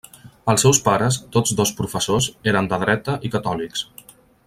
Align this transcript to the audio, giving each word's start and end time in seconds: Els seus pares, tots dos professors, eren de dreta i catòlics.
Els 0.53 0.63
seus 0.65 0.79
pares, 0.87 1.19
tots 1.35 1.53
dos 1.61 1.73
professors, 1.81 2.31
eren 2.53 2.71
de 2.73 2.81
dreta 2.85 3.19
i 3.29 3.33
catòlics. 3.37 3.87